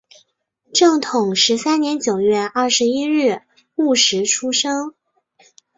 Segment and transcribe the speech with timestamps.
[0.73, 3.43] 正统十三年九月二十一日
[3.75, 4.95] 戌时出生。